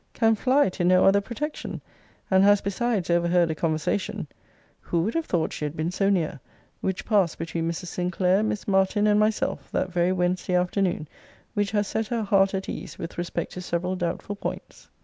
Can 0.15 0.33
fly 0.33 0.69
to 0.69 0.83
no 0.83 1.05
other 1.05 1.21
protection. 1.21 1.79
And 2.31 2.43
has, 2.43 2.59
besides, 2.59 3.11
overheard 3.11 3.51
a 3.51 3.53
conversation 3.53 4.25
[who 4.79 5.03
would 5.03 5.13
have 5.13 5.27
thought 5.27 5.53
she 5.53 5.63
had 5.63 5.77
been 5.77 5.91
so 5.91 6.09
near?] 6.09 6.39
which 6.79 7.05
passed 7.05 7.37
between 7.37 7.69
Mrs. 7.69 7.85
Sinclair, 7.89 8.41
Miss 8.41 8.67
Martin, 8.67 9.05
and 9.05 9.19
myself, 9.19 9.69
that 9.71 9.93
very 9.93 10.11
Wednesday 10.11 10.55
afternoon; 10.55 11.07
which 11.53 11.69
has 11.69 11.87
set 11.87 12.07
her 12.07 12.23
heart 12.23 12.55
at 12.55 12.67
ease 12.67 12.97
with 12.97 13.19
respect 13.19 13.51
to 13.51 13.61
several 13.61 13.95
doubtful 13.95 14.35
points. 14.35 14.89